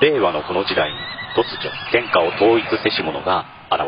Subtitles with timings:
[0.00, 0.96] 令和のこの時代に
[1.36, 3.86] 突如天下を統一せし者が現れ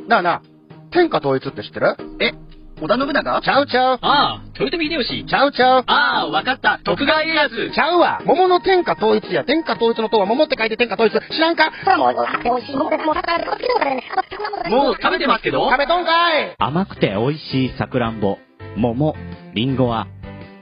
[0.00, 0.08] た。
[0.08, 0.42] なあなあ、
[0.90, 1.96] 天下統一って知ってる？
[2.20, 2.32] え
[2.80, 3.40] 織田信長？
[3.40, 3.98] ちゃうちゃう。
[4.02, 5.24] ああ、豊臣秀吉。
[5.24, 5.84] ちゃうちゃう。
[5.86, 6.80] ああ、わかった。
[6.82, 7.70] 徳川家康。
[7.72, 8.20] ちゃうわ。
[8.24, 9.44] 桃の天下統一や。
[9.44, 11.12] 天下統一の塔は桃って書いて天下統一。
[11.12, 11.70] 知らんか？
[11.96, 12.10] も
[14.90, 15.70] う食べてますけど？
[15.70, 18.38] 食べとんかい甘くて美味しいさくらんぼ、
[18.76, 19.14] 桃、
[19.54, 20.08] りんごは、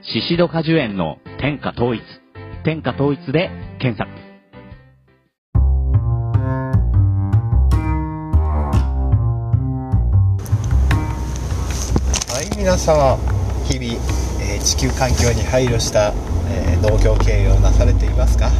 [0.03, 2.03] シシド果樹園の天下統一。
[2.63, 3.49] 天下統一で
[3.79, 4.30] 検索。
[12.61, 13.17] 皆様
[13.65, 13.93] 日々、
[14.39, 16.13] えー地球環境に配慮した、
[16.53, 18.51] えー農業経営をなされていますか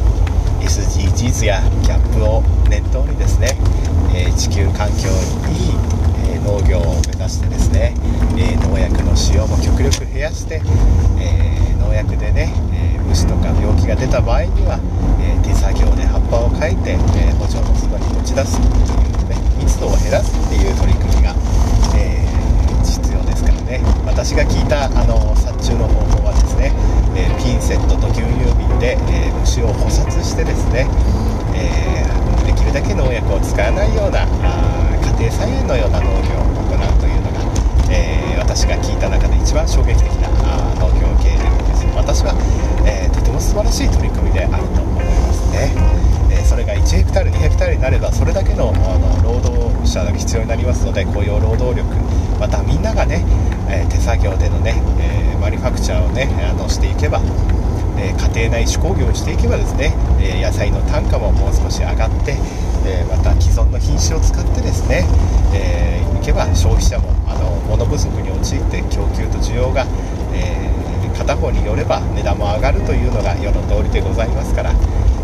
[0.60, 3.54] ？SDGs やギャップを念頭にですね、
[4.12, 5.06] えー地球環境
[5.46, 5.74] にいい、
[6.34, 7.94] え農業を目指してですね、
[8.36, 10.60] え農薬の使用も極力減らして、
[11.20, 14.80] え農薬でね、えー虫とか病気が出た場合には、
[15.22, 21.34] え手作業で葉っぱをかいて、えー補助のそばに持ち出すっていうね密度を減らすっていう取り組みが、
[21.94, 22.32] えー
[22.82, 23.78] 必要ですからね
[24.32, 26.72] 私が聞いたあの殺虫の方法はですね、
[27.12, 30.88] えーピンセットと牛乳瓶で、えー虫を捕殺してですね、
[31.52, 37.44] えーできるだけ農薬を使わないようなあ家庭菜園のような農業を行うというのが、
[37.92, 41.36] え私が聞いた中で一番衝撃的なあ農業経営
[41.68, 41.84] です。
[41.92, 42.32] 私は、
[42.88, 45.76] えとても素晴らしい取り組みであると思いますね、
[46.32, 51.84] えそれが1ヘクタール2ヘクタールになればそれだけのあの労働者が必要になりますので雇用労働力
[52.40, 53.20] またみんながね、
[53.72, 57.20] え手作業でのね、えマニファクチャーをねあのしていけば、
[57.98, 62.36] え家庭内手工業をしていけばですね、え野菜の単価ももう少し上がって、
[62.86, 65.04] えまた既存の品種を使ってですね、
[65.54, 69.84] えーいけば消費者もあの物不足に陥って供給と需要が、
[70.32, 70.70] え
[71.18, 74.72] 片方によれば値段も上がるというのが世の通りでございますから、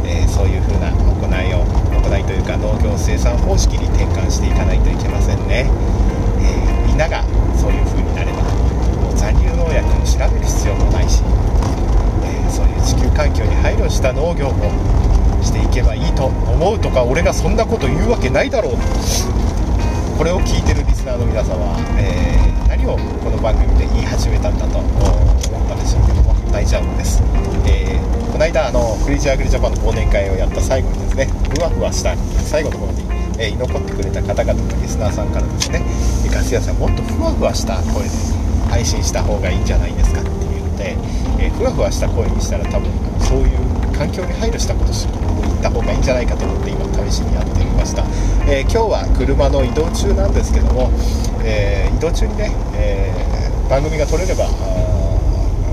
[0.04, 1.62] えそういうふうな行いを
[2.02, 5.70] 行いというか農業生産方式に転換していかないといけませんね、
[6.42, 7.22] えーみんなが
[7.54, 8.32] そういう風になれ
[9.68, 11.22] 農薬を調べる必要もないし、
[12.24, 14.64] えそういう地球環境に配慮した農業も
[15.42, 18.74] していけばいいと思うとか俺がそんなこと言うわけないだろう。
[20.16, 27.22] これを聞いてるリスナーの皆様は、えー何をこの番組で言い始めたんだと思ったでしょうけども大丈夫です、
[27.66, 33.02] えーこの間あのクレイジーグリジャパンの忘年会をやった最後にですねふわふわした最後の方に、
[33.38, 35.82] えー居残ってくれた方々のリスナーさんからですね
[36.30, 38.37] ガス屋さんもっとふわふわした声で
[38.68, 40.96] 配信した方がいいんじゃないですかっていうので、
[41.38, 42.90] えーふわふわした声にしたら多分
[43.20, 43.58] そういう
[43.96, 48.04] 環境に配慮したことを言った方がいいんじゃないかと思って今試しにやってみました、
[48.46, 50.90] えー今日は車の移動中なんですけども、
[51.42, 54.46] えー移動中にね、えー番組が撮れれば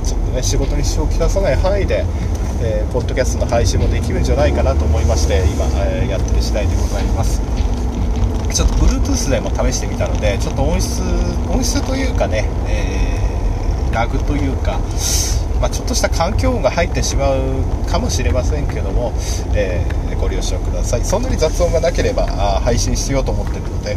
[0.03, 2.03] ちょっとね仕事に支障をきたさない範囲で、
[2.62, 7.41] えーポッドキャストの配信もできるんじゃないかなと思いまして今、えやってる次第でございます。
[8.53, 11.01] ちょっと Bluetooth でも試してみたのでちょっと音質
[11.50, 14.79] 音質というかね、えーラグというか、
[15.61, 19.13] まあ、ちょっとした環境音が入ってしまうかもしれませんけども、
[19.53, 21.05] えーご了承ください。
[21.05, 23.95] そんなに雑音がなければあ配信しようと思ってるので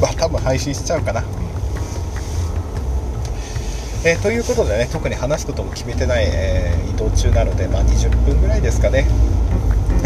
[0.00, 1.22] まあ多分配信しちゃうかな。
[4.04, 9.06] えーということでね特に話すことも決めてない、えー移動中なので、まあ、20分ぐらいですかね、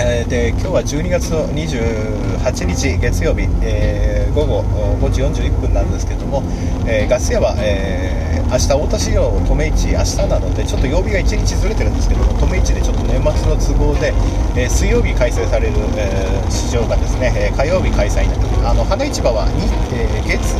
[0.02, 4.62] えーで今日は12月の28日月曜日、えー午後
[5.02, 6.42] 5時41分なんですけども、
[6.86, 14.10] えーガス屋は、えー明日太田市場留市明日なのでちょっと曜日が1日ずれてるんですけども留市でちょっと年末の都合で、
[14.56, 20.56] えー水曜日開催される、えー市場がですね、え火曜日開催になるあの花市場はに、えー月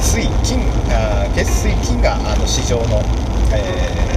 [0.00, 3.02] 水金あ月水金があの市場の、
[3.52, 4.10] えー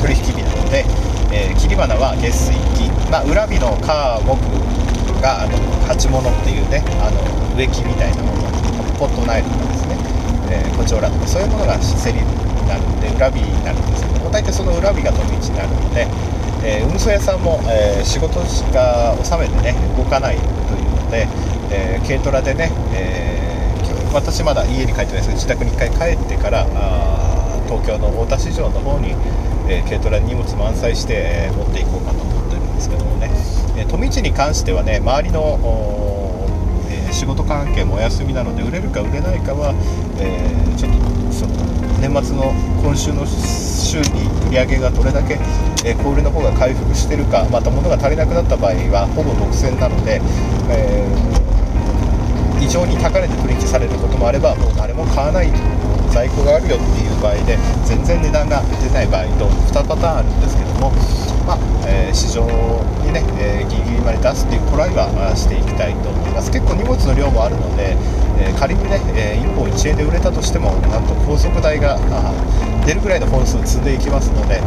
[0.00, 0.84] 取引日なので、
[1.32, 5.54] えー切り花は月水金、まあ、裏日の火木があの
[5.86, 7.22] 鉢物っていうねあの
[7.56, 8.42] 植木みたいなもの
[8.98, 9.94] ポットナイルとかですね、
[10.50, 12.26] えーコチョウラとかそういうものが競りに
[12.66, 16.08] なるんで裏日になるんですけど大体その裏日が飛び地になるので、
[16.66, 18.40] えー運送屋さんも、えー仕事
[18.74, 20.42] が収めてね動かないと
[20.74, 21.28] いうので、
[21.70, 29.14] えー軽トラでね、えー私まだ家に帰ってないですけど自宅に1回帰ってからあ東京の大田市場の方に、
[29.70, 32.33] えー軽トラに荷物満載して、えー持っていこうかと。
[32.84, 33.30] ですけどもね、
[33.76, 36.46] え富市に関してはね周りの
[36.90, 39.72] え仕事関係もお休みなので売れるか売れないかは、
[40.18, 41.54] えちょっとその
[42.00, 42.52] 年末の
[42.82, 45.34] 今週の週に売り上げがどれだけ、
[45.84, 50.20] えー小売りの方が回復してるかまた物が足りなくなった場合はほぼ独占なので、
[50.68, 51.44] えー
[52.64, 55.52] 異常に高値で取引されることもあればもう誰も買わない
[56.08, 60.90] 在庫があるよっていう場合で全然値段が出ない場合と2パターンあるんですけども、
[61.46, 62.46] まあえー市場
[63.04, 66.50] にね、えーギリギリまで出すっていうトライはしていきたいと思います。
[66.50, 67.96] 結構荷物の量もあるので、
[68.38, 71.98] えー仮にね、え1本1円で売れたとしてもなんと高速代が
[72.86, 74.60] 出るぐらいの本数を積んでいきますので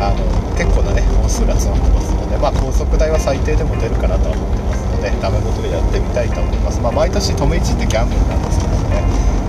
[0.00, 0.24] あの
[0.56, 9.04] 結構なね本数が詰まってますので、まあ、高速代は最低でも出るかなとは思ってますのでダメ元でやってみたいと思います、まあ、毎年止め市ってギャンブルなんですけどね、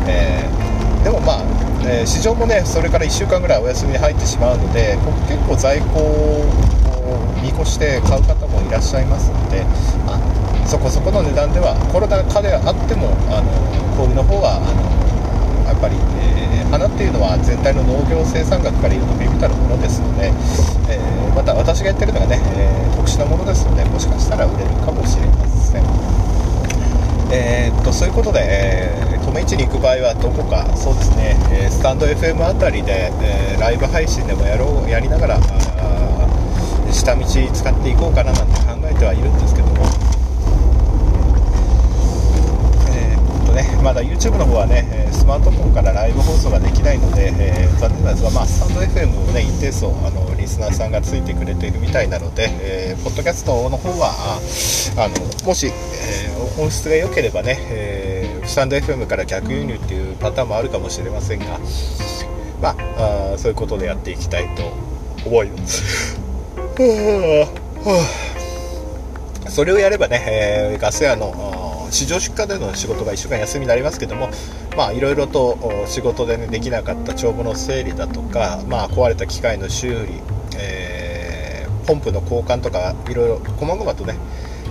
[0.07, 0.70] えー
[1.03, 1.41] でもまあ、
[1.83, 6.45] えー市場もねそれから1週間ぐらいお休みに入ってしまうのでこ結構在庫を
[7.41, 9.63] 見越して買う方もいらっしゃいますので、
[10.05, 13.49] まあ、そこそこの値段ではコロナ禍であってもあの
[13.97, 15.01] 小売の方はあの
[15.67, 20.31] やっぱり、えー花っていうのは全体の農業生産額からいうと微々たるものですので、
[20.87, 26.10] えーまた私がやってるのがね、え特殊なものですのでもしかしたら売れるかもしれません。
[27.33, 35.39] えーっとそういうことで、えー、留市に行く場合はどこかそうですね、えスタンド FM あたりで、えライブ配信でもやろうやりながら
[36.91, 37.37] 下道使
[37.71, 39.73] っていこうかななんて考えてはいるんですけども
[42.91, 54.11] えーっとねまだ YouTube の方はねスマートフォンからライブ放送ができないので、えー残念なんですが、まあ、スタンド FM もね一定数あのリスナーさんがついてくれているみたいなので、えーポッドキャストの方は
[54.97, 61.59] あのもし、えー音質が良ければね、えースタンド FM から逆輸入っていうパターンもあるかもしれませんが、
[62.61, 62.75] まあ、
[63.33, 64.63] あそういうことでやっていきたいと
[65.27, 66.19] 思います。
[69.49, 74.29] それをやればね、えーガス屋の市場出荷での仕事が1週間休みになりますけども、
[74.93, 80.21] いろいろと仕事で、ね、できなかった帳簿の整理だとか、まあ、壊れた機械の修理、
[80.57, 84.15] えーポンプの交換とかいろいろ細々とね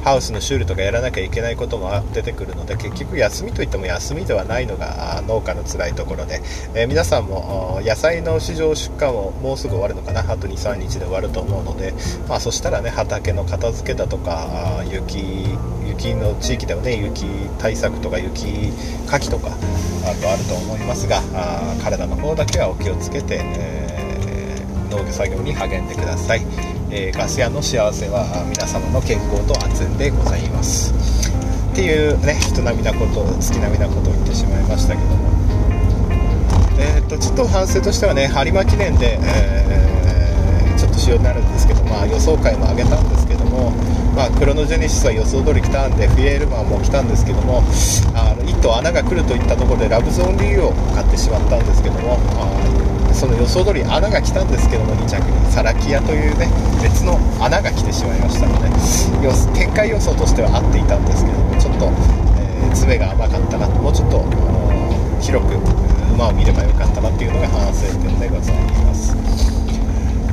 [0.04, 6.40] ハウスの修理とかやらなきゃいけないことも出てくるので結局休みといっても休みではないのが農家の辛いところで、
[6.72, 10.20] えー皆さんも野菜の市場出荷ももうすぐ終わるのかな？
[10.20, 11.94] あと23日で終わると思うので、
[12.28, 15.58] まあ、そしたらね畑の片付けだとか雪
[16.00, 17.26] 雪の地域ではね雪
[17.58, 18.72] 対策とか雪
[19.06, 24.00] かきとかあとあると思いますがあ体の方だけはお気をつけて、えー
[24.90, 26.40] 農業作業に励んでください、
[26.90, 30.92] えーガス屋の幸せは皆様の健康と安全でございます。
[31.70, 35.30] っていうね人並みなこと月並みなことを言ってしまいましたけども。
[36.80, 39.89] えー、とちょっと反省としてはね有馬記念で、えー
[41.10, 43.72] ちょっと仕様になるんですけど、まあ、予想会も上げたんですけども、
[44.14, 47.62] まあ、クロノジェネシスは予想通り来たんでフィエールマンも来たんですけども
[48.14, 56.46] あの1頭穴が来るといったところでラブゾーンリーを買ってしまったんですけどもあその予想通り穴が来たんですけども2着にサラキアというね
[56.80, 58.70] 別の穴が来てしまいましたので
[59.58, 61.86] 展開予想としては合っていたんですけどもちょっと、
[62.38, 64.22] えー詰めが甘かったなともうちょっと
[65.20, 65.56] 広く
[66.14, 69.59] 馬を見ればよかったなっていうのが反省点でございます。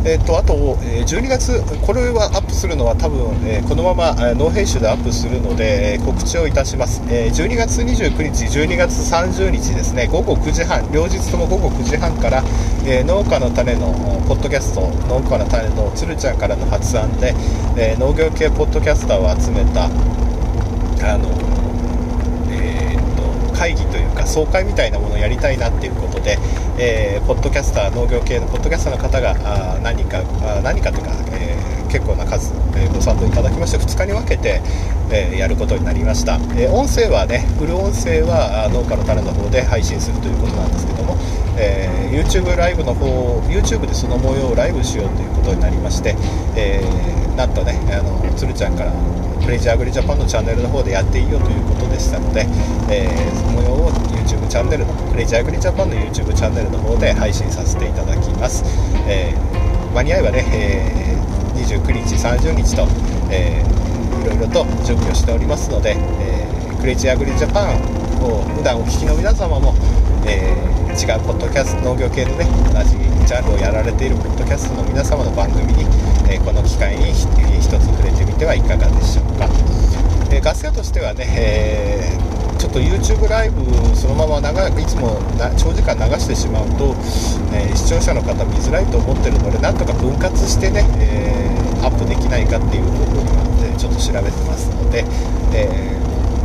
[0.08, 12.42] えー、とあと、え12月、これはアップするのは多分、えこのまま、えーノー編集でアップするので、え告知をいたします、え12月29日、12月30日ですね、午後9時半、両日とも午後9時半から、
[12.86, 13.92] え農家の種の
[14.30, 17.36] ポッドキャスト、農家の種のつるちゃんからの発案で、
[17.76, 19.88] え農業系ポッドキャスターを集めた、
[21.04, 21.28] あの
[22.50, 26.38] えーっと会議というか総会みたいなものをやりたいなっていうことで、
[26.78, 29.36] えーポッドキャスター農業系のポッドキャスターの方が
[29.76, 34.62] あ何かあ何かというか、えー結構な数、えご賛同いただきまして2日に分けて、
[35.12, 41.18] えやることになりました、え音声はねフル音声は農家の種の方で配信するということなんですけども、
[41.58, 46.16] えー YouTube ライブの方 YouTube でその模様をライブしようということになりまして、
[46.56, 48.92] えーなんとねあの鶴ちゃんから
[49.44, 52.48] プレイジャーアグリジャパンのチャンネルの方でやっていいよということでしたので、
[52.90, 58.64] えーその模様を YouTube チャンネルのプレイジャーアグリジャパンの YouTube チャンネルの方で配信させていただきます、
[59.08, 61.07] えー間に合えばね、えー
[61.58, 62.88] 29日30日と、
[63.32, 63.78] えー
[64.18, 67.76] いろいろと準備をしておりますので、えークレイジーアグリジャパン
[68.22, 69.74] を普段お聞きの皆様も、
[70.28, 72.98] えー違うポッドキャスト農業系のね同じ
[73.28, 75.84] ジャンルをやられているポッドキャストの皆様の番組に、
[76.30, 77.28] えーこの機会に一
[77.80, 79.48] つ触れてみてはいかがでしょうか、
[80.32, 82.27] えガス屋としてはね、えー
[82.58, 83.64] ちょっと YouTube ライブ
[83.96, 86.96] そのまま長いつもな長時間流してしまうと、
[87.54, 95.06] え視聴者の方見づらいと思ってるのでなんとか分割してね、えーアップできないかっていう方法には、ね、ちょっと調べてますので、
[95.54, 95.98] えー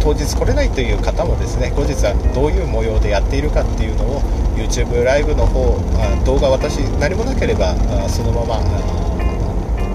[0.03, 4.21] 当日来れないという方もですね後日はどういう模様でやっているかっていうのを
[4.59, 8.59] YouTube ライブの方あ動画私何もなければあそのままあ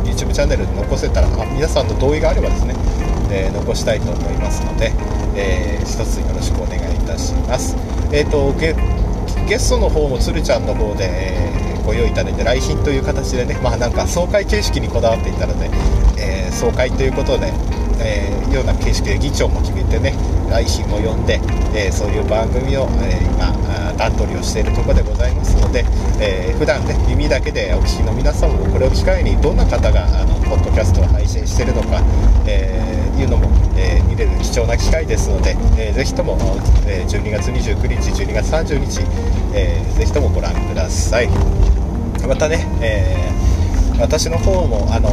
[0.07, 2.73] YouTube チャンネルで残せたらあ皆さんの同意があればですね、
[3.31, 4.91] えー残したいと思いますので、
[5.35, 7.75] えー一つよろしくお願いいたします。
[8.11, 8.75] えー、とゲ
[9.47, 11.57] ゲストの方もつるちゃんの方で、えー
[11.87, 15.69] ご用意いただいて来賓という形でね、まあ、なんか総会形式にこだわっていたので、
[16.17, 17.53] えー総会ということで、
[18.01, 20.13] えーような形式で議長も決めてね
[20.49, 21.39] 来賓も呼んで、
[21.73, 23.47] えーそういう番組を、えー今
[23.89, 25.85] あー段取りをしているところでございますので、
[26.19, 32.01] えー普段ね耳だけでお聞きの皆さんもこれを機会にどんな方があのポッドキャストを配信しているのか、
[32.47, 36.37] えーいうのも、えー見れる貴重な機会ですので、えーぜひとも、
[36.87, 39.01] えー12月29日12月30日、
[39.53, 41.27] えーぜひともご覧ください。
[42.27, 43.37] またね、えー
[43.99, 45.09] 私の方もあの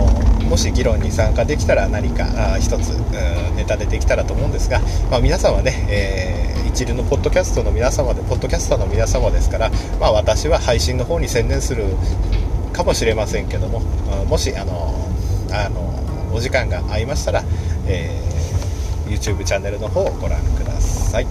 [0.46, 2.92] もし議論に参加できたら何かあ一つう
[3.52, 11.84] んネタでできたらと思うんですが、まあ、皆さんはね、えー一流のポッドキャストの皆様でポッドキャスターの皆様ですから、まあ、私は配信の方に専念する
[12.72, 13.80] かもしれませんけども
[14.22, 15.03] うんもしあの
[15.50, 17.44] あのお時間が合いましたら、
[17.86, 18.24] えー
[19.04, 21.26] YouTube チャンネルの方をご覧ください。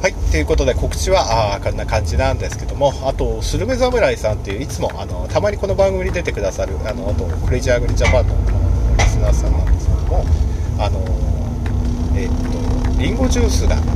[0.00, 10.24] はい、ということで告知はあこんな感じなんですけどもあとスルメ侍さんっていういつもあのたまにこの番組に出てくださるあのあとクレイジーアグリジャパンののリスナーさんなんですけども
[10.78, 10.98] あの
[12.16, 12.28] えっ
[12.96, 13.86] とリンゴジュースがあの、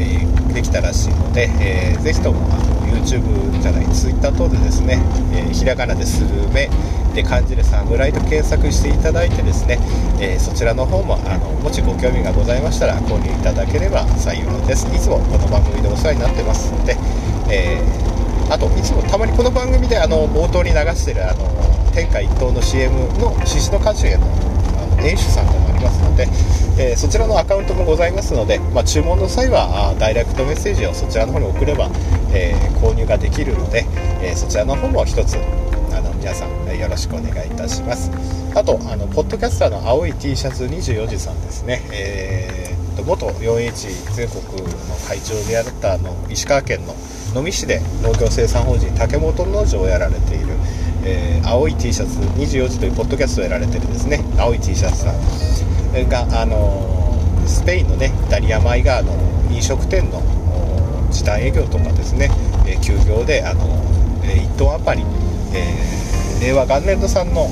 [0.00, 4.98] えーできたらしいので、えーぜひともあの YouTube じゃない Twitter 等でですね、
[5.32, 6.68] えーひらがなでスルメ
[7.14, 9.78] で漢字で侍と検索していただいてですね、
[10.20, 14.86] えーそちらの方もあのもしご興味がございましたら購入いただければ幸いです。
[14.94, 16.96] いつもこの番組でお世話になってますので、
[17.50, 18.16] えー
[18.48, 21.50] あといつもたまにこの番組であの冒頭に流してるあの
[21.92, 24.26] 天下一等の CM の獅子の果樹への
[24.96, 26.28] あの演出さんでもありますので、
[26.78, 31.90] えーそちらのアカウントもございますので、まあ、注文の際はあダイレクトメッセージをそちらの方に送れば、
[32.32, 33.86] えー購入ができるので、
[34.22, 35.36] えーそちらの方も一つ
[35.92, 38.10] あの皆さんよろしくお願いいたします。
[38.54, 44.42] あとあのポッドキャスターの青い T シャツ24時さんですね、えー元 4H 全国
[44.88, 46.94] の会長であったあの石川県の
[47.34, 50.55] 能美市で農業生産法人竹本農場をやられている、
[51.06, 54.20] えー青い T シャツ24時というポッドキャストをやられてるですね。
[54.36, 59.14] 青い T シャツさんが、あのースペインのねイタリア米があの
[59.52, 60.20] 飲食店の
[61.12, 62.28] 時短営業とかですね、
[62.66, 63.62] えー休業で、あの
[64.24, 65.02] え1トンあたり、
[65.54, 66.06] えー
[66.42, 67.48] 令和元年度産の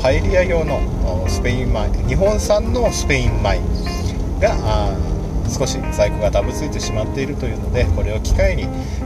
[0.00, 0.80] パエリア用の
[1.28, 3.60] スペイン米日本産のスペイン米
[4.40, 4.96] があ
[5.52, 8.62] 少し在庫がダブついてしまっているというのでこれを機会に、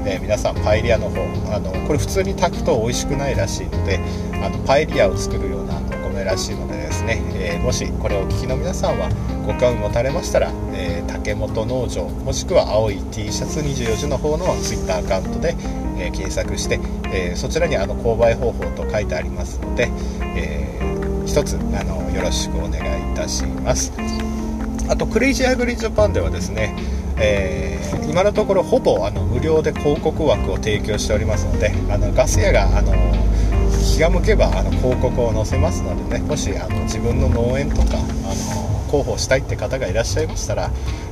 [0.06, 1.20] えー皆さんパエリアの方
[1.54, 4.00] あのこれ普通に炊くと美味しくないらしいので
[4.42, 9.08] あのパエリアを作るようなお米らしいのでですね、えーもしこれをお聞きの皆さんは
[9.44, 15.56] ご興味持たれましたら、えー竹本農場もしくは青い T シャツ24時の方の Twitter アカウントで、
[15.98, 16.78] えー検索して、
[17.12, 19.90] えそちらにあの購買方法と書いてありますので、
[20.22, 23.92] えー一つあのよろしくお願いいたします。
[24.88, 26.76] あとクレイジーアグリジャパンではですね、
[27.18, 32.94] えー今のところほぼあの無料で広告枠を提供しておりますのであのガス屋があの
[33.94, 40.70] 気が向けばあの広告を載せますのでねもしあの自分の農園とかあの広報したいって方がいらっしゃいましたら、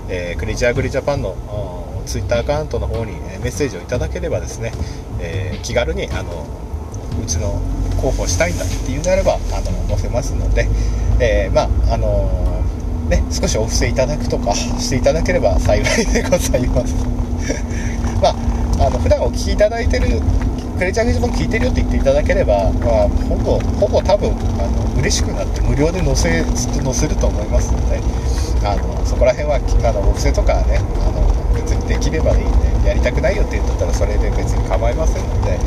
[0.09, 1.37] えークレイジーアグリジャパンの
[2.07, 4.73] ツイッターアカウントの方にえーメッセージをいただければですね、
[5.21, 6.47] えー気軽にあの
[7.23, 7.61] うちの
[7.99, 10.69] 広報したいんだっていうんであればあの載せますので、
[11.21, 12.54] えーまああの
[13.09, 16.95] ね、少しお布施いただくとかしていただければ幸いでございます。
[18.23, 18.35] まあ
[18.87, 20.21] あの普段お聞きいただいてる
[20.79, 28.01] クレジャーゲージも聞いてるよって言っていただければ、まあ、ほぼほぼ多分あの嬉しくなって無料で載せ載せると思いますので
[28.67, 31.23] あのそこら辺はあのお布施とかねあの
[31.55, 35.59] 別にできればいいんでやりたくないよって言ったらそれで別に構いませんので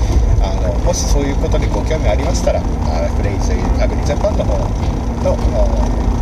[0.44, 5.36] あのもしそういうことにご興味ありましたらあクレイジーアグリジャパンの方の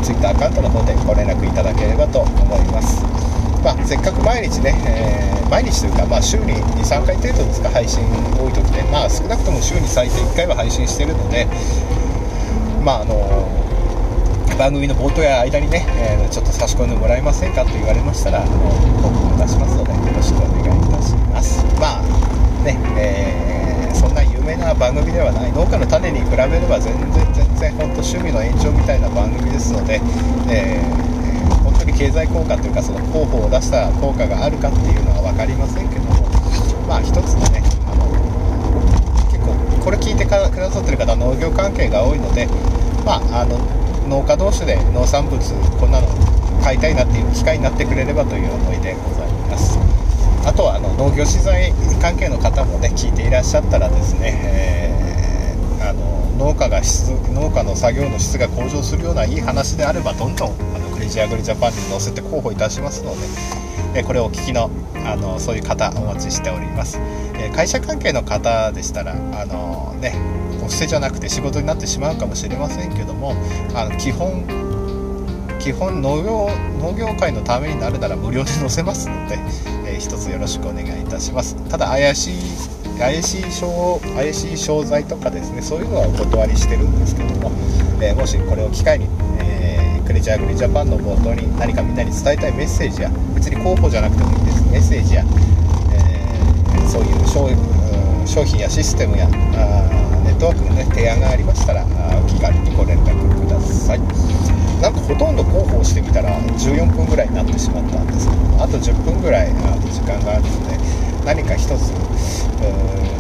[0.04, 3.04] ツイッターアカウントの方でご連絡いただければと思います。
[3.64, 11.46] まあ、せっかく毎日ね、えー毎日というか、まあ、週に23回程度ですか配信多い時で、まあ、少なくとも週に最低1回は配信してるので、
[12.84, 13.16] まああの
[14.58, 30.00] 番組の冒頭や間にね、えーちょっと差し込んでもらえませんかと言われましたらあの報告を出しますのでよろしくお願いいたしますまあね、えーそんな有名な番組ではない農家の種に比べれば全然全然本当趣味の延長みたいな番組ですので、
[30.48, 31.06] えー
[31.64, 36.26] 本当に経済効果というかその広報を出した効果があるかっていうのは分かりませんけども
[36.88, 38.06] まあ一つのねあの
[39.30, 42.48] 結構これ聞いてくださってる方農業関係が多いので、
[43.04, 43.60] まあ、あの
[44.08, 45.38] 農家同士で農産物
[45.78, 46.08] こんなの
[46.64, 49.85] 買いたいなっていう機会になってくれればという思いでございます。
[50.46, 63.18] あとはあの農業資材関係の方もね聞いていらっしゃったらですね、えーあの農家が質農家の作業の質が向上するようないい話であればどんどんあのクレイジーアグリジャパンに載せて広報いたしますので、
[63.96, 64.70] えーこれをお聞きの
[65.06, 66.98] あのそういう方お待ちしております、
[67.36, 70.14] えー会社関係の方でしたらあのね
[70.64, 73.36] お布施じゃなくて仕事になってしまうかもしれませんけども
[73.76, 74.44] あの基本
[75.60, 76.50] 基本農業
[76.80, 79.38] 農業界のためになるなら無料で載せますので、
[79.96, 81.56] えー、一つよろしくお願いいたします。
[81.70, 82.34] ただ怪しい
[83.00, 87.52] 怪しい商怪しい商材とかですねそういうのはお断りしてるんですけども、
[88.02, 89.08] えー、もしこれを機会に、
[89.40, 94.64] えー、クレジャーグリージャパンの冒頭に何かみんなに伝えたいメッセージや別に広報じゃなくてもいいです。
[94.72, 95.24] メッセージや、
[95.94, 97.50] え、そういう商
[98.26, 99.38] 商品やシステムやネ
[100.32, 104.65] ットワークの、ね、提案がありましたらお気軽にご連絡ください。
[104.82, 110.78] なんかほとんど広報してみたら14分ぐらいになってしまったんですけどあと10分ぐらいあと時間があるので
[111.26, 111.92] 何か一つ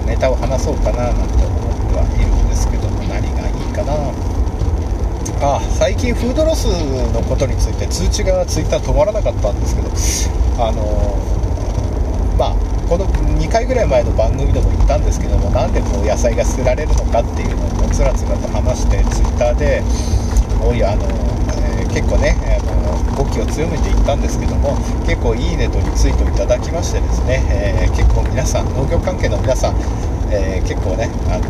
[0.06, 4.36] ネタを話そうかななんて思ってはいるんですけども何がいいかな。
[5.42, 6.66] あ最近フードロス
[7.12, 9.90] のことについて通知がツイッター止まらなかったんですけど
[10.64, 11.18] あの
[12.38, 12.56] まあ
[12.88, 13.06] この
[13.38, 19.84] 2回ぐらい前の番組でも言ったんですけどもなんでこう野菜が捨てられるのかっていうのをつらつらと話してツイッターで
[20.64, 21.35] おいあの、ー、
[21.96, 24.76] 結構ねあの語気を強めていったんですけども
[25.08, 29.76] 結構いいねとリツイートいただきましてですね、えー、結構皆さん農業関係の皆さん、
[30.30, 31.48] えー、結構ねあの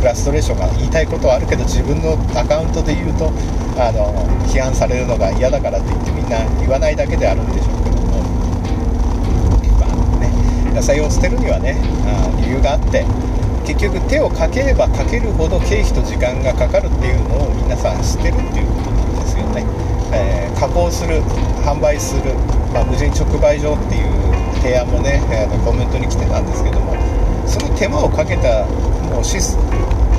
[0.00, 3.28] フラストレーションが言いたいことはあるけど自分のアカウントで言うと
[3.76, 4.16] あの
[4.48, 8.24] 批判されるのが嫌だからって言ってみんな言わないだけであるんでしょうけども、
[9.76, 11.76] まあね、野菜を捨てるにはね
[12.08, 13.04] あ理由があって
[13.66, 18.73] 結局手をかければかけるほど経費と時間がかかるっていうのを皆さん知ってるっていう
[19.34, 19.66] ですよね、
[20.14, 21.20] えー、加工する
[21.66, 22.34] 販売する、
[22.72, 26.94] まあ、無人直売所っていう提案もね、えー、コメントに来てたんですけども
[27.46, 28.64] その手間をかけた
[29.10, 29.58] もうシス、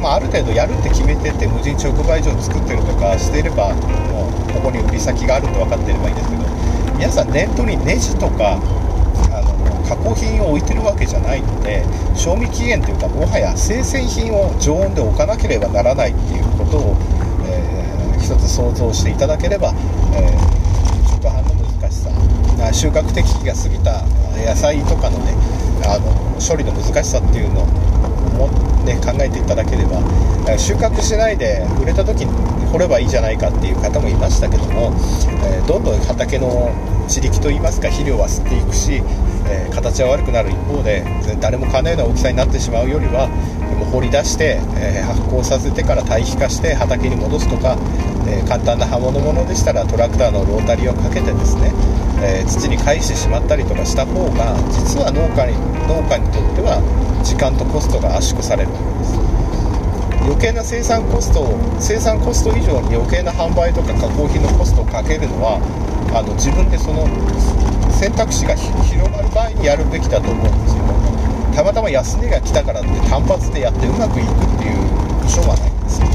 [0.01, 3.74] まあ、ある程度やるって決めてて無人直売所を作ってるとかしていれば
[4.12, 6.43] もうここに売り先があるって分かってればいいんですけど
[6.98, 8.60] 皆さんネットにネジとか
[9.88, 11.84] 加工品を置いてるわけじゃないので
[12.15, 16.95] 賞味期限というかもはや生鮮品を常温で置かなければならないっていうことを、
[18.25, 19.72] 一つ想像していただければ、
[20.17, 22.10] えー、直販の難しさ
[22.74, 24.01] 収穫適期が過ぎた
[24.44, 25.35] 野菜とかのね
[25.85, 26.09] あの
[26.42, 27.66] 処理の難しさっていうのを
[28.35, 28.48] も、
[28.83, 30.01] ね、考えていただければ
[30.57, 34.92] 収穫しないで売れた時に掘ればいいじゃないかっていう方もいましたけども、
[35.46, 36.72] えー、どんどん畑の
[37.07, 39.03] 地力といいますか肥料は吸っていくし
[39.48, 41.03] えー、形は悪くなる一方で
[41.40, 43.29] 誰も買わないような大きさになってしまうよりは
[43.75, 47.77] も掘り出して、え、発酵させてから堆肥化して畑に戻すとか、
[48.27, 51.72] え、簡単な刃物ものでしたらトラクターのロータリーをかけてですね、
[52.22, 55.57] え土に返してしまったりとかした方が実は農家に
[55.88, 56.81] 農家にとっては
[57.24, 59.35] 時間とコストが圧縮されるわけです。
[60.25, 65.61] 余計な生産コストを生産コスト以上に余計な販売とか加工品のコストをかけるのは
[66.16, 67.05] あの自分でその
[67.94, 71.04] 選択肢が広がる場合にやるべきだと思うんですよね。
[71.55, 74.75] たまたま安値が来たからって単発でやってうまくいくっていう
[75.24, 76.07] 保証はないんですよ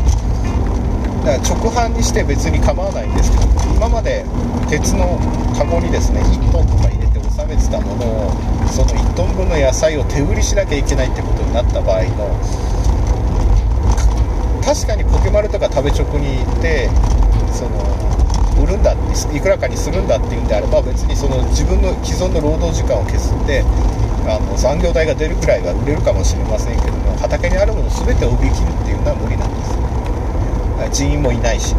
[1.25, 4.25] だから直販にして別に構わないんですけど今まで
[4.69, 5.17] 鉄の
[5.57, 8.37] カゴにですね1トンとか入れて収めてたものを
[8.69, 12.37] その1トン分の野菜を手売りしなきゃいけないってことになった場合の
[14.61, 16.89] 確かにポケマルとか食べ直に行って
[17.49, 17.81] その
[18.63, 23.65] 売るんだいくらかにするんだっていうんであれば別にその自分の既存の労働時間を削って
[24.27, 31.01] あの残業代が出るくらいは売れるかもしれませんけども畑にあるもの全てを売り切るっていうのは無理なんです。
[31.03, 31.75] 人員もいないし。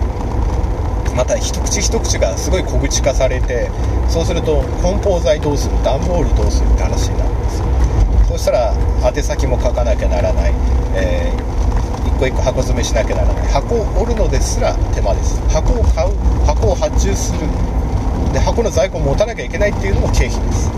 [1.15, 3.69] また一口一口がすごい小口化されて
[4.07, 5.75] そうすると梱包材どうする？
[5.83, 7.65] 段ボールどうするって話になるんですよ
[8.29, 8.73] そしたら
[9.13, 10.53] 宛先も書かなきゃならない、
[10.95, 11.51] えー
[12.21, 13.47] 個一個箱詰めしなきゃならない。
[13.51, 15.41] 箱を折るのですら手間です。
[15.49, 16.13] 箱を買う
[16.45, 17.39] 箱を発注する。
[18.31, 20.69] で箱の在庫を持たなきゃいけないっていうのも経費です。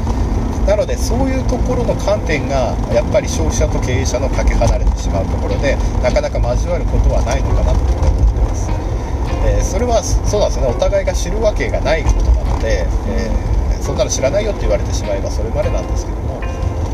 [0.68, 8.72] なのでそういうところの観点がやっぱり消費者と経営者のかけ離れてしまうところでなかなか交わることはないのかなと思ってます、
[9.46, 10.68] え、それはそうなんですね。
[10.68, 16.42] お互いが知るわけがないことなので、えー、そんなの知らないよって言われてしまえばそれまでなんですけども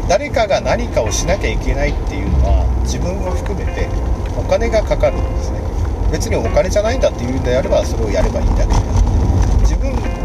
[0.10, 3.88] 誰かが何かをしなきゃいけないっていうのは自分を含めて
[4.36, 5.60] お金がかかるんですね。
[6.12, 8.99] 別にお金じゃないんだっていうんであればそれをやればいいんだけで自分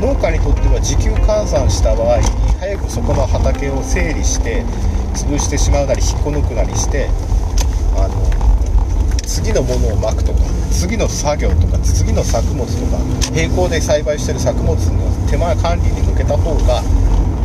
[0.00, 2.24] 農家にとっては時給換算した場合に
[2.58, 4.62] 早くそこの畑を整理して
[5.14, 7.08] 潰してしまうなり引っこ抜くなりして
[7.96, 8.14] あの
[9.22, 12.98] 次のものをまくとか次の作業とか次の作物とか
[13.30, 16.82] 並行で栽培してる作物の手間管理に向けた方が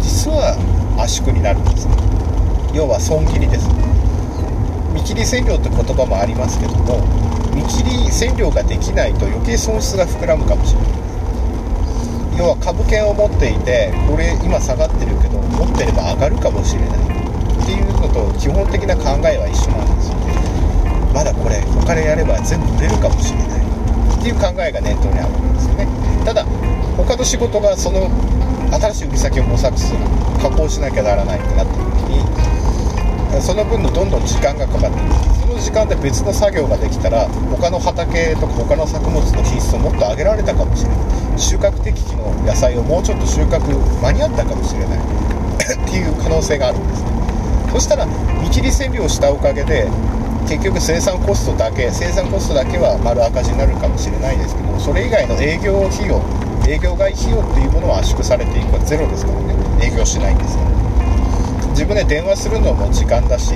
[0.02, 0.58] 実は
[0.98, 1.88] 圧縮になるんです。
[1.88, 1.94] ね
[2.74, 3.68] 要は損切りです。
[3.68, 3.74] ね
[4.94, 7.00] 見切り線量って言葉もありますけども
[7.54, 11.09] 見切り線量ができないと余計損失が膨らむかもしれない。
[12.40, 17.00] 要は株券を持っていてこれ今下がってるけど持ってれば上がるかもしれない。
[17.60, 20.16] っていうのと基本的な考えは一緒なんですよ。
[20.24, 20.40] ね
[21.14, 23.60] まだこれ他でやれば全部売れるかもしれない。
[23.60, 25.88] っていう考えが念頭にあるわけですよね。
[26.24, 26.48] ただ
[26.96, 28.08] 他の仕事がその
[28.72, 30.00] 新しい売り先を模索する。
[30.40, 32.24] 加工しなきゃならないってなった時に
[33.44, 35.39] その分のどんどん時間がかかってくる。
[35.60, 41.40] の時間で別の作業ができたら他の畑とか他の作物の品質をもっと上げられたかもしれない。
[41.40, 43.60] 収穫適期の野菜をもうちょっと収穫
[44.02, 45.00] 間に合ったかもしれない。
[45.60, 47.04] っていう可能性があるんです。
[47.04, 47.10] ね
[47.74, 48.08] そしたら
[48.42, 49.88] 見切り線量をしたおかげで
[50.48, 56.20] 結局生産コストだけ生産コストだけは丸赤字になるかもしれないですけどそれ以外の営業費用
[56.68, 59.56] 営業外費用っていうものは圧縮されていくはゼロですからね。
[59.86, 60.70] 営業しないんですから。
[61.72, 63.54] 自分で電話するのも時間だし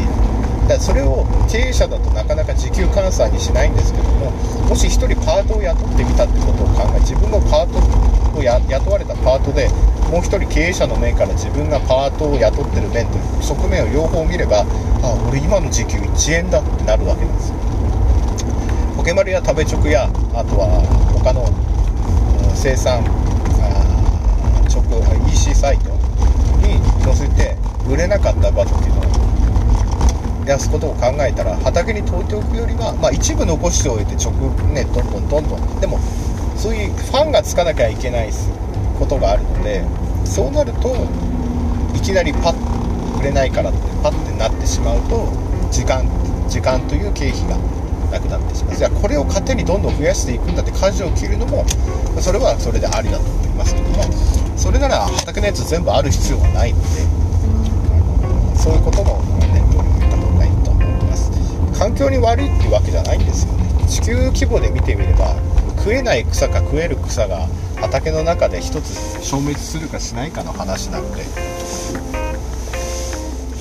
[0.64, 4.32] だからそれを経営者だとなかなか時給換算にしないんですけども
[4.70, 9.68] もし1人パートを雇ってみたってことを考え自分のパートをや雇われたパートで
[10.10, 14.66] もう1人経営者の面から自分がパートを雇ってる面という側面を両方見れば
[15.04, 17.56] あ俺今の時給1円だってなるわけですよ。
[18.96, 20.80] ポケマルや食べチョクやあとは
[21.12, 21.44] 他の
[22.56, 23.04] 生産
[23.60, 25.90] あー直 EC サイト
[26.64, 27.58] に載せて
[27.90, 29.33] 売れなかった場っていうのは
[30.44, 34.32] を出すことを考えたら畑に置いておくよりは、まあ、一部残しておいて直
[34.74, 36.00] ねどんどんどんどんでも
[36.58, 38.30] そういうファンがつかなきゃいけない
[39.00, 39.84] ことがあるので
[40.26, 40.94] そうなると
[41.96, 45.32] いきなりパッ売れないからってパッてなってしまうと
[45.72, 46.04] 時間
[46.50, 47.58] 時間という経費が
[48.12, 51.66] なくなってしまうじゃあこれを糧にどんどん増やしていくんだって舵を切るのも
[52.20, 54.04] それはそれでありだと思いますけども
[54.58, 56.86] それなら畑のやつ全部ある必要はないので
[58.60, 59.33] そういうことも
[61.84, 63.86] 環境に悪いっていうわけじゃないんですよね。
[63.90, 65.36] 地球規模で見てみれば
[65.80, 71.24] 食えない草か食える草が畑の中で一つ消滅するかしないかの話なので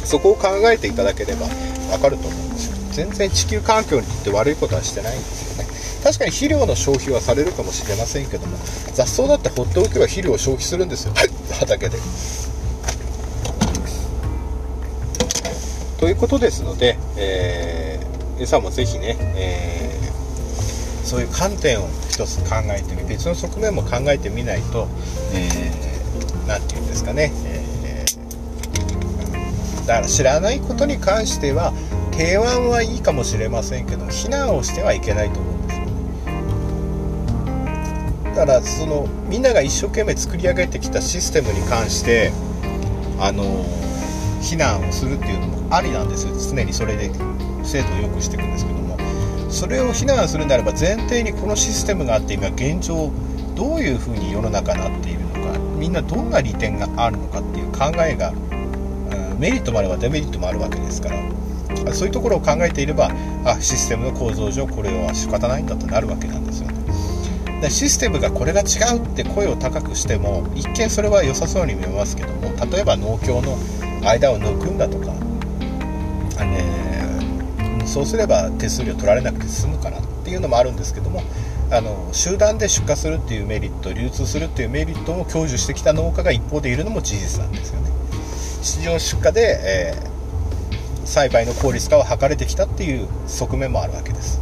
[0.04, 1.46] そこを考えていただければ
[1.90, 2.76] 分かると思うんですよ。
[2.92, 5.70] 全然地球環境にとって悪いことはしてないんですよね。
[6.04, 8.56] 確かに肥料の消費はされるかもしれませんけども
[8.94, 11.14] 雑草だって放っておけば肥料を消費するんですよ。
[11.58, 11.98] 畑で。
[15.98, 17.91] ということですので、えー、
[18.42, 20.02] 皆さんもぜひね、えー
[21.04, 24.88] そういう観点を一つ考えてみ別の側面も考えてみないと
[26.46, 31.72] 何、えー、て言うんですかね、えーだから知らないことに関しては
[32.12, 35.86] 提案はいいかもしれませんけど非難をしてはいけないと思うんですよ。
[35.86, 35.92] ね
[38.34, 42.32] だからそのみんなが一生懸命作り上げてきたシステムに関して
[43.20, 43.64] あの
[44.40, 46.34] 非難をするっていうのもありなんですよ。
[46.38, 47.10] 常にそれで。
[47.64, 48.98] 精度を良くしていくんですけども
[49.50, 53.10] それを非難するんであれば前提にこのシステムがあって今現状
[53.54, 58.32] どういうふうに世の中になっているのかみんなどんな利点があるのかっていう考えが
[59.38, 61.08] メリットもあればデメリットもあるわけですか
[61.84, 63.10] らそういうところを考えていれば
[63.44, 67.60] あシステムの構造上これは仕方ないんだとなるわけなんですよね。
[67.60, 73.56] でシステムがこれが違うって声を高くしても一見それは良さそうに見えますけども例えば農協の
[74.04, 75.12] 間を抜くんだとか
[76.40, 76.81] あね
[77.92, 81.22] そうすれば手数料取られなくて済むからっていうのもあるんですけども
[81.70, 87.90] あの集団で出荷するっていうメリット流通するっていうメリットを享受してきた農家が一方でいるのも事実なんですよね。
[88.62, 90.12] 市場出荷で、えー
[91.04, 94.40] 栽培の効率化を図れてきたっていう側面もあるわけです。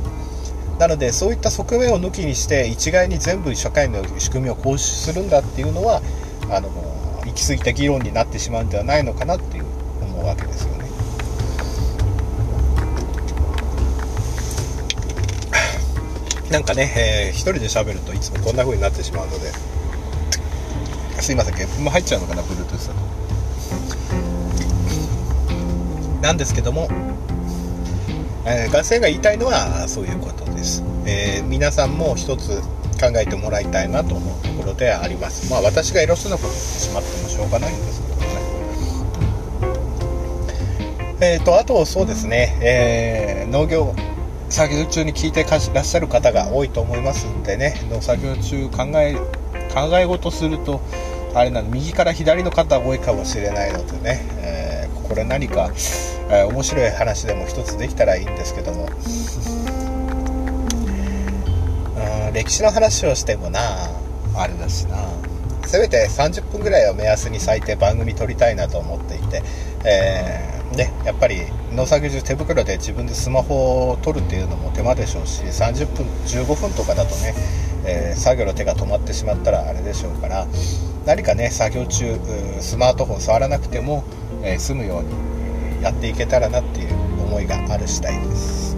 [0.79, 6.01] なのでそういった側面を抜きにして一概に全部社会の仕組みを行使するんだっていうのは
[6.51, 6.71] あの
[7.27, 9.65] 行き過ぎた議論になってしまうんではないのかなっていう
[10.03, 10.80] 思うわけですよね。
[16.51, 19.53] なんかね、えー一人で喋るといつもこんな風になってしまうので。
[21.21, 23.01] すいませんゲップも入っちゃうのかな Bluetooth だと
[26.23, 26.89] なんですけども、
[28.47, 32.63] えー学生が言いたいのはそういうことです、えー皆さんも一つ
[32.99, 35.51] 考えてもらいたいなと思うところであります。
[35.51, 38.29] まあ私が偉そうなこと言ってしまってもしょうがないんですけどもね。
[41.21, 43.95] えー、とあとそうですね、えー農業。
[44.51, 49.15] 作業中に聞いてらっしゃる方が多いと思いますんでね農作業中考え
[49.73, 50.81] 考え事すると
[51.35, 55.71] あれなの右から左の方が多いかもしれないのでね、えーこれ何か、
[56.31, 58.89] えー面白い話でも一つできたらいいんですけども。
[62.33, 63.61] 歴史の話をしてもな
[64.37, 64.99] あれだしな。
[65.67, 69.43] せめて30分ぐらいを目安に最低番組撮りたいなと思っていて、
[69.85, 71.41] えーね、やっぱり
[71.73, 77.35] 農作業中手袋で自分でスマホを撮るっていうのも手間でしょうし30分15分とかだとね、
[77.85, 80.47] えー作業の手が止まってしまったらあれでしょうから
[81.07, 82.17] 何かね作業中
[82.61, 84.05] スマートフォン触らなくても、
[84.43, 88.77] えー済むようにやっていけたらなっていう思いがある次第です。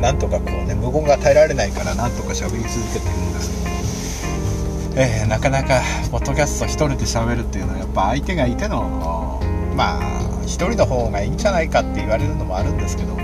[0.00, 4.90] なんとかこうね無言が耐えられないからなんとか喋り続けてるんです。
[4.90, 9.40] けど、えーなかなかポッドキャスト一人で喋るっていうのはやっぱ相手がいての
[9.76, 13.20] まあ1人の方がいいんじゃないかって言われるのもあるんですけどうん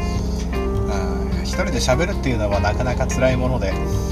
[1.42, 3.70] 一人で喋るっていうのはなかなか辛いもので。
[3.70, 4.06] うん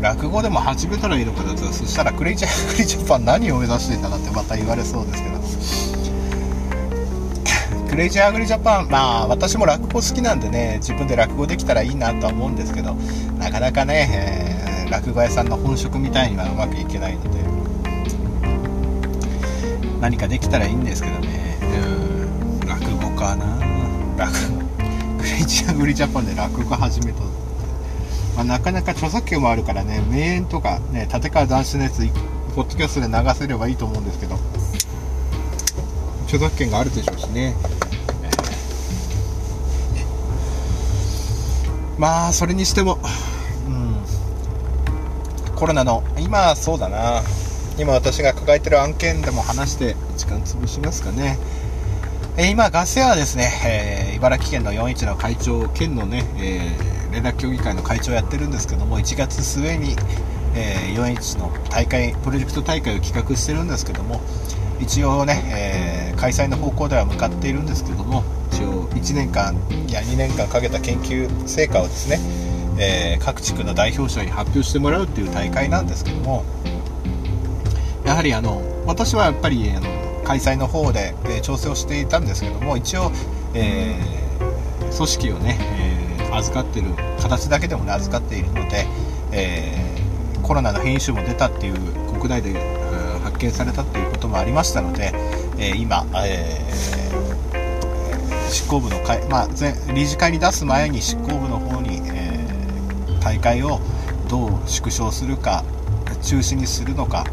[0.00, 5.38] 落語でも始めたらいいのかなとそしたらクレイジャークレイジャパン何を目指してんだなってまた言われそうですけど。
[7.88, 12.96] クレイジーアグリジャパン、まあ私も落語好きなんでね、自分で落語できたらいいなとは思うんですけど、
[13.38, 17.63] なかなかね、えー落語屋さんの本職みたいにはうまくいけないので、
[20.04, 23.46] 何かできたらいいんですけどね、うん、落語かな、
[24.18, 24.62] 落語、
[25.16, 27.20] クレイジーアグリジャパンで落語始めた。
[28.36, 32.06] まあ、なかなか著作権もあるからね、名演とかね、立川談志のやつ、
[32.54, 34.38] ポッドキャストで流せればいいと思うんですけど、
[36.26, 37.56] 著作権があるでしょうしね。
[41.96, 42.98] まあそれにしても、
[43.66, 47.22] うん、コロナの今そうだな
[47.78, 51.38] 今私が抱えてる案件でも話して時間潰しますかね。
[52.36, 59.96] え今ガス屋はですね、えー茨城県の41の会長県のね、えー連絡協議会の会長をやってるんですけども1月末に、
[60.54, 64.20] えー41の大会プロジェクト大会を企画してるんですけども
[64.80, 65.42] 一応ね、
[66.10, 69.54] えー開催の方向では向かっているんですけども一応1年間
[69.88, 72.18] いや2年間かけた研究成果をですね、
[72.80, 76.44] えー各地区の代表者に発表してもらうっていう大会なんですけども
[78.04, 83.10] やはりあの私はやっぱりあの開催の方で、え調整をしていたんですけども一応、
[83.54, 84.24] えー
[84.94, 85.58] 組織をね、
[86.18, 86.88] えー預かってる
[87.20, 88.86] 形だけでもね預かっているので、
[89.32, 91.74] えーコロナの変異種も出たっていう
[92.12, 92.52] 国内で、
[93.22, 95.12] 発見されたっていうこともありましたので、
[95.58, 96.60] え今、え
[98.50, 99.48] 執行部の会、まあ、
[99.94, 102.46] 理事会に出す前に執行部の方に、え
[103.22, 103.80] 大会を
[104.28, 105.64] どう縮小するか
[106.22, 107.24] 中止にするのか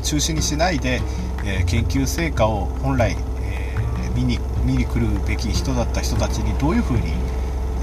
[0.00, 1.00] 中止にしないで、
[1.44, 3.76] え研究成果を本来、え
[4.14, 7.12] 見に見に来るべき人だった人たちにどういうふうに、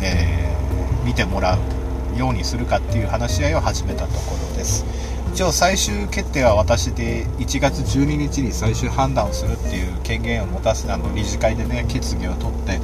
[0.01, 0.55] え
[1.05, 1.57] 見てもら
[2.15, 4.85] うようにするかっていう話し合いを始めたところです。
[5.33, 12.79] 一応最終決定は私で1月12日に最終判断をするっていう権限を持たせあの理事会でね決議を取って、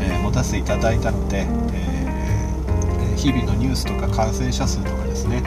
[0.00, 2.02] え持たせていただいたので、えー
[3.22, 5.44] 日々のニュースとか感染者数とかですね、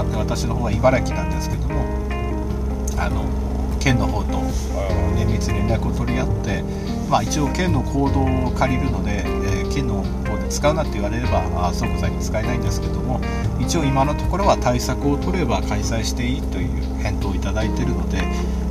[0.00, 1.84] えーわ私の方は茨城なんですけども
[2.98, 3.24] あの
[3.78, 4.38] 県の方と
[5.16, 6.62] 綿密に連絡を取り合って、
[7.08, 13.20] まあ、一応県の行動を借りるので、えー県の方で使うなって言われれば即座に使えないんですけども
[13.60, 18.18] 一応今のところは対策を取れば開催していいという返答をいただいているので、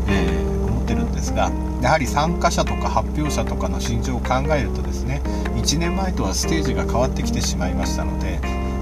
[0.07, 5.21] えー思ってるんですがやはり参加者とか発表者とかの心情を考えるとですね
[5.55, 8.39] 1年前とはステージが変わってきてしまいましたので、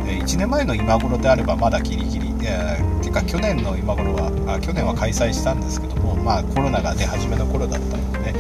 [0.08, 8.34] え1年前の今頃であればまだギリギリ、えーてか去年の今頃はあ去年は開催したんですけども、まあ、コロナが出始めの頃だったので、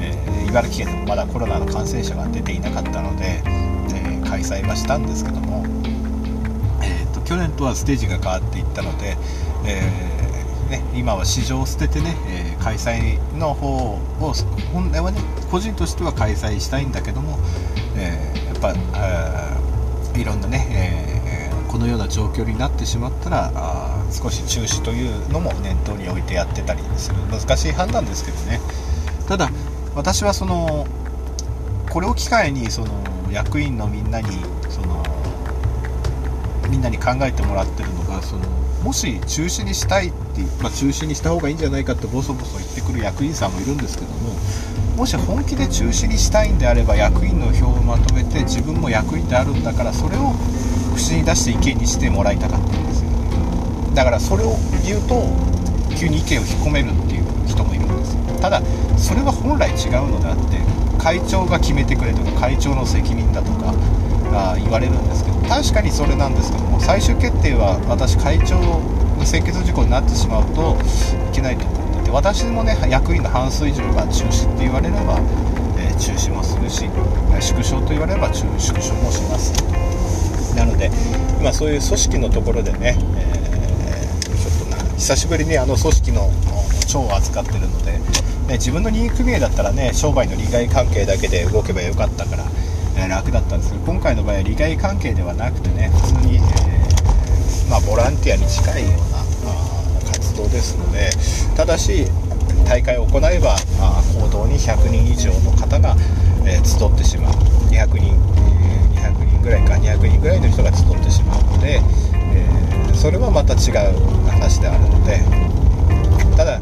[0.00, 5.64] えー茨城県でもまだコロナの感染者が出ていなかったので、えー開催はしたんですけども、
[6.82, 9.16] えーと去年とはステージが変わっていったので、
[9.66, 9.80] え
[10.70, 13.98] ね、今は市場を捨ててね、えー開催の方を
[14.74, 15.20] 本来はね
[15.50, 17.38] 個人としては開催したいんだけども、
[17.96, 18.74] えーやっぱ
[20.18, 21.09] いろんなね、えー
[21.70, 27.16] このような状況になってしまったらあ少し中止というのも念頭に置いてやってたりする。
[27.30, 28.60] 難しい判断ですけどね。
[29.28, 29.48] ただ
[29.94, 30.84] 私はその
[31.88, 32.88] これを機会にその
[33.30, 34.26] 役員のみんなに
[34.68, 35.04] その
[36.68, 38.42] みんなに考えてもらってるのがその
[38.82, 44.34] もし中止にしたいって、まあ、中止にした方がいいんじゃないかってボソボソ言ってくる役員さんもいるんですけども
[44.96, 50.32] もし本気で中止にしたいんであれば役員の票をまとめて自分も役員であるんだからそれを
[51.00, 53.10] 口に出して意見にしてもらいたかったんですよ
[53.94, 55.24] だからそれを言うと
[55.98, 58.62] 急に意見を引っ込めるっていう人もいるんですただ
[58.96, 60.60] それは本来違うのであって
[61.02, 63.74] 会長が決めてくれとか会長の責任だとか
[64.32, 68.80] あ言われるんですけど確かにそれなんですけども最終決定は私会長の
[69.24, 70.78] 清潔事項になってしまうと
[71.32, 75.18] いけないと思ってて私もね役員の半数以上が中止って言われれば、
[75.76, 76.58] えー中止もす。
[76.58, 76.88] るし
[77.40, 79.79] 縮小と言われれば中縮小もします。
[80.56, 80.90] なので
[81.40, 83.50] 今そういう組織のところでね、えー
[84.40, 86.30] ちょっとな久しぶりにあの組織の
[86.86, 88.00] 長を扱ってるので、ね、
[88.52, 92.44] 自分の任意組合だったらね商売の利害関係だけで動けばよかったから、
[92.96, 101.10] えー楽だったんですけど今回の場合は利害関係ではなくてね普通に、えーまあ、ボランティアに近いような活動ですので
[101.56, 102.06] ただし
[102.66, 105.96] 大会を行えばあ行動に100人以上の方が、
[106.44, 107.32] えー集ってしまう。
[107.70, 108.14] 200人、
[109.02, 111.80] えー200人ぐらいか200人ぐらいの人が集ってしまうので、
[112.14, 112.60] えー
[112.94, 113.96] それはまた違う
[114.28, 115.20] 話であるので
[116.36, 116.60] ただ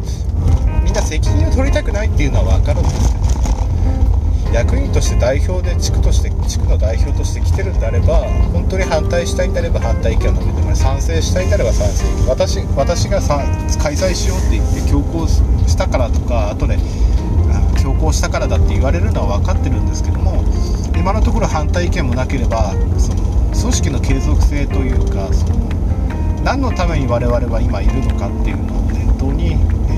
[0.84, 8.20] みんな責任を取りたくないっていうのは分かるんですけど役員として代表で地区として地区の代表として来てるんであれば
[8.52, 12.04] 本当に反対したいんであれば反対意見を述べてもらい賛成したいんであれば賛成。
[12.30, 13.20] 私私が
[13.82, 16.78] 開催しようって言って強行したからとか後であ
[17.80, 20.44] 強行したからだって言われるのは分かってるんですけども
[20.96, 25.68] 今のところ反対意見もなければその組織の継続性というかその
[26.42, 29.52] 何のために我々は今いるのかっていうのを念頭に、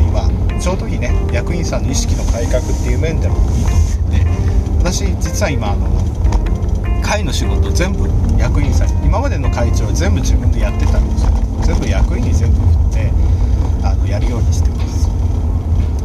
[0.09, 4.27] 今ちょうどいいね役員さんの意識の改革っていう面でもいいと思って
[4.79, 5.87] 私実は今あの
[7.03, 11.33] 会の仕事全部役員さん今までの会長は全部自分でやってたんですよ。
[11.63, 13.13] 全部役員に全部振って
[13.85, 14.80] あのやるようにしてます。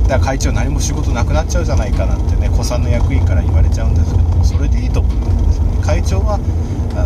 [0.08, 5.82] だから会長何も仕事なくなっちゃうじゃないかなってね古参の役員から言われちゃうんですけどそれでいいと思うんですよね。
[5.84, 6.40] 会長は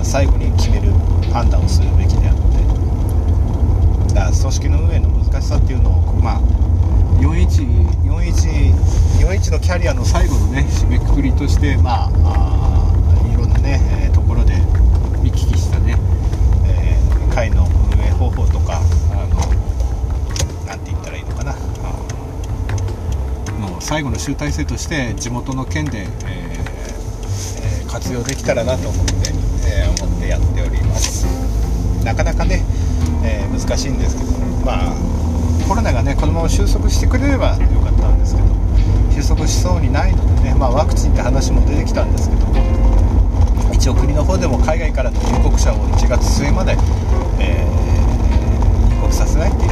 [0.03, 0.91] 最後に決める
[1.33, 2.41] 判断をするべきであって
[4.13, 6.41] だから組織の運営の難しさっていうのをまあ
[7.21, 12.93] 4141のキャリアの最後のね締めくくりとしてまああ
[13.33, 14.53] いろんなね、えところで
[15.21, 15.95] 見聞きしたね、
[16.67, 18.81] えー会の運営方法とか
[19.11, 19.35] あの
[20.65, 21.55] なんて言ったらいいのかなあ
[23.79, 26.69] 最後の集大成として地元の県で、えー
[27.89, 29.13] 活用できたらなと思って、
[29.67, 31.25] えー思ってやっております。
[32.05, 32.63] なかなかね、
[33.23, 34.31] えー難しいんですけど
[34.63, 34.93] まあ
[35.67, 38.47] コロナがねこのまま収束してくれればよかったんですけど
[39.21, 42.45] 収束しそうにないのでね、まあ、ワクチンって話も出てきたんですけど
[43.73, 46.77] 一応国の方でも海外からの入国者を1月末まで、
[47.39, 47.69] えー
[48.95, 49.68] 入国させないっていう、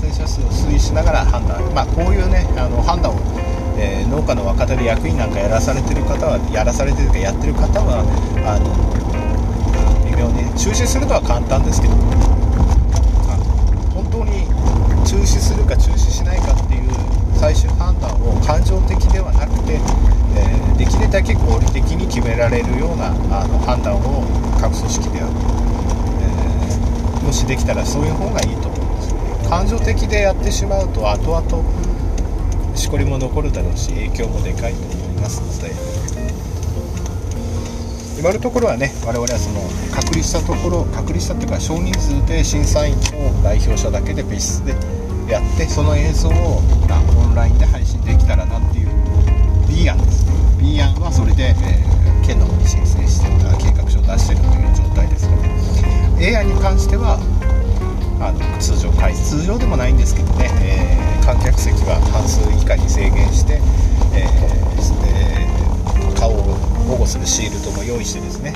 [0.00, 3.20] 染者数を推移しながら判断、まあ、こういうねあの判断を、
[3.78, 8.02] えー農家の若手で役員なんかやらされてる方はやらされてるかやってる方は
[8.42, 8.66] あの
[10.04, 11.94] 微妙に中止するのは簡単ですけど
[13.30, 13.38] あ
[13.94, 14.50] 本当に
[15.06, 16.90] 中止するか中止しないかっていう
[17.38, 19.78] 最終判断を感情的ではなくて、
[20.34, 24.24] えーできるだけ合理的に決められるようなあの判断を
[24.58, 25.28] 各組織では、
[27.22, 28.79] えもしできたらそういう方がいいと思う。
[29.50, 35.74] 感情的でやってしまうと後々しこりも残るだろうし影響もでかいと思いますので。
[38.20, 39.62] 今のところはね我々はその
[39.94, 44.74] 隔離したところ隔離したっていうか少人数で審査員の代表者だけで別室で
[45.26, 48.88] やってその映像をまあオンラインで配信できたらなっていう
[49.66, 50.32] B 案ですね。
[50.60, 55.42] B 案はそれで、えー県の方に申請してあ計画書を出してるという状態ですの
[56.16, 57.18] で A 案に関しては
[58.20, 63.60] あの通常回通常でもないんですけどね、えー観客席は半数以下に制限して、
[64.14, 64.50] えー
[66.18, 66.42] 顔を
[66.88, 68.52] 保護するシールドも用意してですね、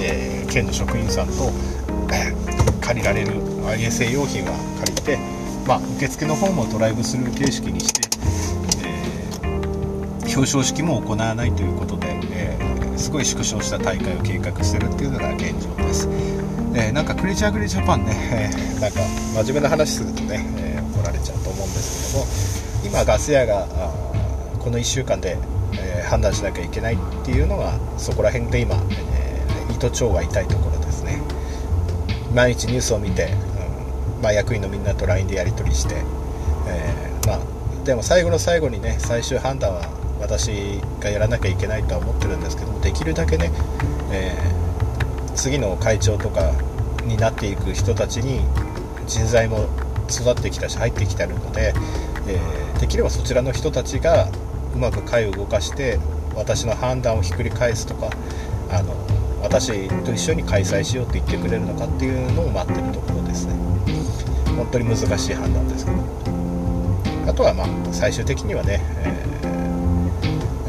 [0.00, 1.50] えー県の職員さんと、
[2.12, 3.32] え ー借りられる
[3.78, 5.18] 衛生用品は借りて、
[5.66, 8.08] まあ、受付の方もドライブスルー形式にして、
[8.84, 12.58] えー表彰式も行わないということで、え
[12.96, 16.08] すごい縮小した大会を計画してるっていうのが現状です。
[16.78, 19.00] えーなんかクレイジーアグリジャパンね、えーなんか
[19.34, 23.66] 真面目な話するとね、えー怒られちゃうと思うんですけども今ガス屋が
[24.58, 25.38] この1週間で、
[25.80, 31.20] えー判断しなきゃいけないっていうのがそこら辺で今、えー糸町が痛いところですね。
[32.34, 35.96] 毎日ニュースを見て、うんまあ、役員のみんなと LINE でやり取りして、
[36.66, 39.82] えーまあ、でも最後の最後にね最終判断は
[40.20, 43.50] 私がやらなきゃいけないとは思ってるんですけどもできるだけね、
[44.12, 44.66] えー
[45.36, 46.50] 次の会長とか
[47.06, 48.40] になっていく人たちに
[49.06, 49.68] 人材も
[50.10, 51.72] 育ってきたし入ってきてるので、
[52.28, 54.28] えーできればそちらの人たちが
[54.74, 55.98] うまく会を動かして
[56.34, 58.10] 私の判断をひっくり返すとか
[58.70, 58.94] あの
[59.42, 63.54] 私と一緒に開催しようって言ってくれるのかっていうのを待ってるところですね。
[64.56, 65.98] 本当に難しい判断ですけど。
[67.30, 69.48] あとはまあ最終的にはね、え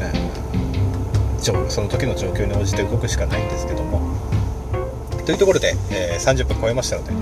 [0.00, 4.07] えーその時の状況に応じて動くしかないんですけども。
[5.28, 7.12] というところで、えー30分超えましたので、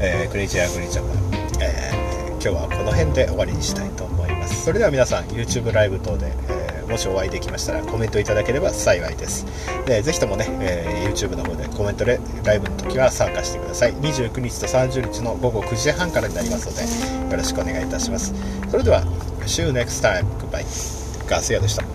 [0.00, 4.64] えークレイジーアグリージャパン、えー今日はこの辺で終わりにしたいと思います。
[4.64, 9.44] それでは皆さん YouTube ライブ等で、えーもしお会いできましたらコメントいただければ幸いです。
[9.84, 13.92] でぜひともね、えー YouTube の方でコメントでライブの時は参加してください。
[13.96, 16.74] 29日と30日の午後9時半からになりますの
[17.28, 18.32] でよろしくお願いいたします。
[18.70, 19.02] それでは
[19.44, 20.24] See you next time.
[20.38, 20.64] Goodbye.
[21.28, 21.91] ガス屋でした。